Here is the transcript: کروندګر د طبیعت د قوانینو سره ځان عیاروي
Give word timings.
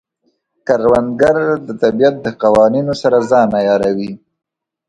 کروندګر 0.67 1.37
د 1.67 1.69
طبیعت 1.81 2.15
د 2.25 2.27
قوانینو 2.41 2.93
سره 3.01 3.17
ځان 3.29 3.49
عیاروي 3.59 4.13